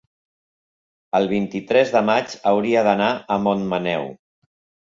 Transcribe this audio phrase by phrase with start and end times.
[1.19, 4.11] el vint-i-tres de maig hauria d'anar a Montmaneu.